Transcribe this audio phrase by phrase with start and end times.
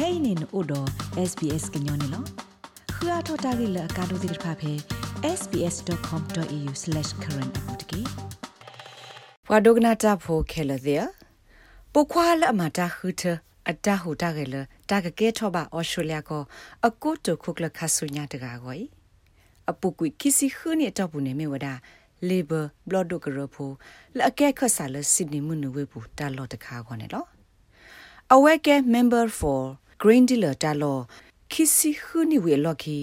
[0.00, 0.80] kainin odo
[1.30, 2.20] sbs gnyone lo
[2.94, 4.72] khua thota gi la ka do dir pha phe
[5.38, 8.00] sbs.com.au/current apotki
[9.48, 11.04] ဘွာဒိုဂနာတာဖိုခဲလတဲ့
[11.92, 13.22] ပုခွာလအမတာခူထ
[13.70, 14.60] အတဟူတာကလေ
[14.90, 16.42] တာကကဲထောပါအော်စတြေးလျကို
[16.86, 18.74] အကုတ်တခုကလခဆုညာတကာကို
[19.70, 21.74] အပုကွိကစီခူနေတော့ဘူးနေမြဝဒါ
[22.28, 23.70] labor blood ကရဖို
[24.16, 27.26] လအကဲခဆာလစစ်နေမှုနဝေဘူးတာလော့တခါခေါနေလော
[28.34, 29.62] အဝဲကဲ member for
[30.02, 30.98] green dealer တာလော
[31.52, 32.98] ခီစီခူနေဝေလော်ခီ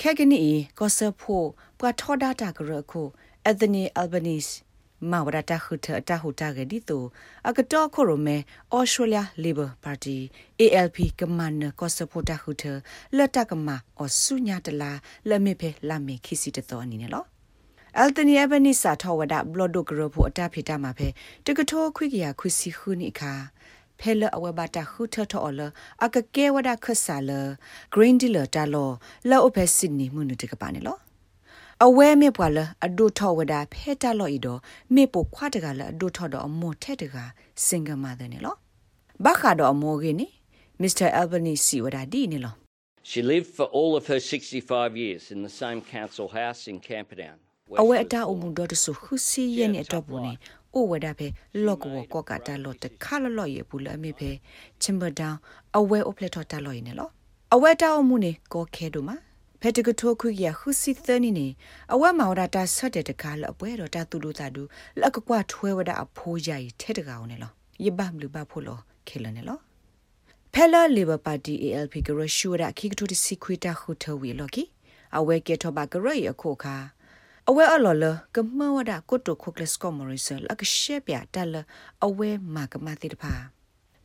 [0.00, 0.38] ခဲကနီ
[0.78, 1.42] ကောဆဖို
[1.78, 3.06] ပွာထောဒတာကရခို
[3.50, 4.52] Anthony Albanese
[5.10, 7.04] မဝရတာခုထတာဟူတာဂဒီတို
[7.48, 8.36] အကတော့ခိုရမဲ
[8.72, 10.16] အော်စတြေးလျလေဘာပါတီ
[10.60, 12.64] ALP ကမန်ကောစပိုတာခုထ
[13.16, 13.68] လတ်တကမ
[13.98, 14.92] အော်ဆုညာတလာ
[15.28, 17.24] လက်မေဖဲလာမေခိစီတတော်အနေနဲ့လော
[17.98, 21.08] အယ်တနီအဘနီစာထောဝဒဘလော့ဒိုဂရဖို့အတာဖိတာမှာဖဲ
[21.46, 23.32] တကထောခွိကရခွစီခုနိခါ
[24.02, 25.60] ဖဲလအဝဘတာခုထထောလ
[26.04, 27.30] အကကဲဝဒခဆာလ
[27.94, 28.90] green dealer တာလော
[29.30, 30.98] လောအဖဲစစ်နီမှုနတကပါနေလော
[31.84, 34.60] အဝဲမေပွာလအဒုထောဝဒဖဲတလော်ဤတော့
[34.94, 37.16] မေပိုခွားတကလအဒုထောတော့အမောထက်တက
[37.66, 38.54] စင်ကမာတဲ့နေလော
[39.24, 40.26] ဘာခါတော့အမောကင်းနီ
[40.82, 41.06] Mr.
[41.20, 42.54] Albanese စီဝဒဒီနေလော
[43.10, 47.38] She lived for all of her 65 years in the same council house in Camperdown.
[47.80, 50.32] အဝဲအတာအမှုတော့တဆူခုစီရဲ့နေတော့ဘူးနေ
[50.74, 51.28] အိုဝဒဖေ
[51.64, 54.30] လော့ကောကောကတာလော့တခါလော့လော့ရဲ့ဘူးလအမေဖေ
[54.82, 55.36] ချင်ဘဒေါင်
[55.76, 57.08] အဝဲအိုပလက်ထော်တာလော့ရနေလော
[57.54, 59.16] အဝဲတာအမှုနေကောခဲတို့မှာ
[59.60, 61.46] ဖက်တကထိုခွေရခုစီသနီနေ
[61.92, 64.62] အဝဲမောင်ရတာဆက်တဲ့တကားလအပွဲတော့တာတူလူတာဒူ
[65.00, 67.52] လက်ကကွာထွဲဝဒအဖိုးကြိုင်ထဲတကောင်နေလော
[67.84, 69.58] ယဘမ်လူဘဖို့လောခဲလနေလော
[70.54, 74.62] ဖဲလာလီဘာပါတီ ALP ကရရှူရခိကတူတစီခွေတာခုထဝီလောကီ
[75.16, 76.74] အဝဲကေထောဘာကရရခိုခါ
[77.50, 78.04] အဝဲအလော်လ
[78.34, 81.54] ကမဝဒကိုတိုခုကလစကောမရီဆလကရှေပြတလ
[82.06, 83.34] အဝဲမာကမတိတဖာ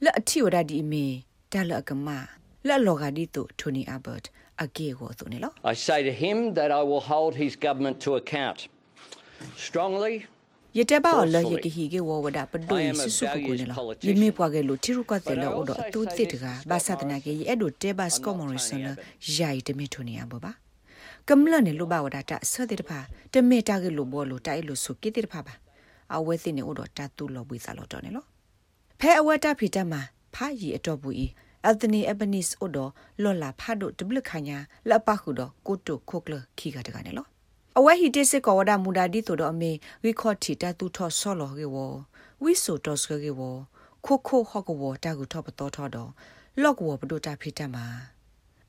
[0.03, 1.05] လက်အထီဝဒဒီမီ
[1.53, 2.07] တလကမ
[2.67, 4.21] လက်လောကဒီတုထိုနီအဘတ်
[4.63, 8.59] အကေကိုသူနေလော I say to him that I will hold his government to account
[9.65, 10.15] strongly
[10.79, 18.87] ယတဘာလယကဟီကေဝဝဒပဒိုဆစုပကိုနေလောယမေပွားကေလိုတီရုကတဲ့လောဒအတူတစ်တကဘာသဒနာကေအဲ့ဒိုတေဘတ်စကောမရီဆန်လ
[19.37, 20.51] ယာယတမီထိုနီအဘဘာ
[21.29, 22.99] ကမ္လနဲ့လိုပါဝဒတာဆောတဲ့တဖာ
[23.33, 25.53] တမေတာကေလိုဘောလိုတိုက်လိုဆုကိတဲ့တဖာပါ
[26.15, 28.25] အဝဲသိနေဥတော်တတူလောဘွေစာလောတော်နေလော
[28.99, 30.01] ဖဲအဝဲတာဖီတမှာ
[30.33, 31.25] ဖာရီအတော်ဘူးဤ
[31.63, 32.77] အယ်သနီအဘနီစ်အိုဒ
[33.23, 34.57] လော်လာဖာဒိုဒဘလခညာ
[34.89, 37.25] လပခုဒကိုတိုခိုကလခီကတကနေလော
[37.77, 39.71] အဝဲဟီတစ်စကောဝဒမူဒါဒီတိုဒအမေ
[40.03, 41.77] ဝီခေါတီတတူထောဆောလောကေဝ
[42.43, 43.41] ဝီဆိုတောစကေဝ
[44.05, 46.11] ခိုခိုဟောကဝတာကူထောပတော်ထောတော့
[46.61, 47.85] လော့ကဝပဒိုတာဖီတမှာ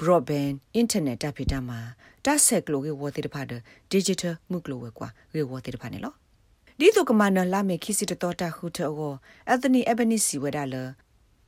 [0.00, 1.80] broadband internet တာဖီတမှာ
[2.24, 3.52] တဆက်ကလိုကေဝတိတဖာဒ
[3.92, 6.12] digital မှုကလိုဝဲကွာကေဝတိတဖာနေလော
[6.78, 8.90] ဒီတုကမနလာမေခိစီတတော်တာခုထော
[9.48, 10.74] အက်သနီအဘနီစီဝဒါလ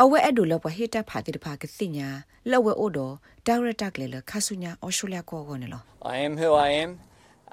[0.03, 2.09] အဝဲအဲ့ဒိုလပဟေတာဖာတိတဖာကသိညာ
[2.51, 3.15] လက်ဝဲအိုတော်
[3.47, 5.83] ဒါရတာကလေလခဆုညာအော်စတြေးလျကောကောနေလော
[6.15, 6.91] I am who I am.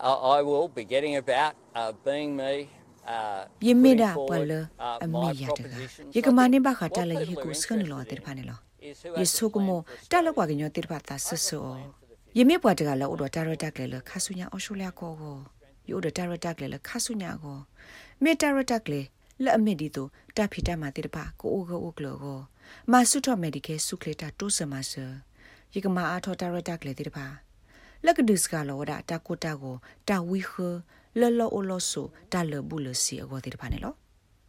[0.10, 2.54] I, I will be getting about uh, being me.
[3.14, 6.12] Uh, ယမေဒါ putting ပ forward, လ uh, အမေ my ရတက propositions.
[6.18, 8.58] ယကမနေဘခ What တာလေ people ဟီ are ကုစကနလော interested တေဖာနေလော
[8.90, 11.68] is who ယေ has ဆု the ကမော plan for တာလောက်ကွာကညတေဖာတာဆဆော
[12.38, 15.38] ယမေပွားတကလောတော်ဒါရတာကလေလခဆုညာအော်စတြေးလျကောကော
[15.90, 17.60] ယောဒဒါရတာကလေလခဆုညာကော
[18.24, 19.02] မေတာရတာကလေ
[19.44, 22.40] လက်အမစ်ဒီတိုတာဖီတာမာတေတပါကိုအိုကိုအိုကလောကော
[22.92, 23.18] မာဆု